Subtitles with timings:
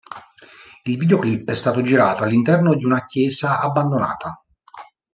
[0.83, 4.43] Il videoclip è stato girato all'interno di una chiesa abbandonata.